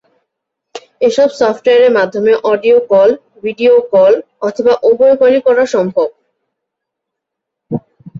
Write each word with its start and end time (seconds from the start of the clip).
এসব 1.01 1.29
সফটওয়্যারের 1.39 1.95
মাধ্যমে 1.97 2.31
অডিও 2.51 2.77
কল 2.91 3.09
বা 3.15 3.37
ভিডিও 3.45 3.73
কল 3.93 4.13
অথবা 4.41 4.73
উভয়ই 4.89 5.39
করা 5.47 5.63
সম্ভব। 5.75 6.07